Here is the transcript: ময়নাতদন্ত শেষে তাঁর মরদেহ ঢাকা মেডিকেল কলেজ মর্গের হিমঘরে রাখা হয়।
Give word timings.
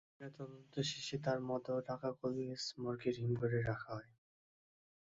ময়নাতদন্ত 0.11 0.73
শেষে 0.89 1.17
তাঁর 1.25 1.39
মরদেহ 1.47 1.77
ঢাকা 1.81 2.07
মেডিকেল 2.09 2.21
কলেজ 2.21 2.61
মর্গের 2.77 3.15
হিমঘরে 3.21 3.59
রাখা 3.61 3.89
হয়। 3.95 4.09